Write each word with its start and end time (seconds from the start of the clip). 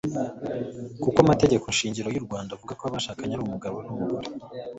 kuko 1.03 1.17
amategeko 1.25 1.65
shingiro 1.77 2.07
y'urwanda 2.11 2.51
avuga 2.53 2.73
ko 2.79 2.83
abashakanye 2.89 3.31
ari 3.33 3.43
umugore 3.45 3.73
n'umugabo 3.85 4.27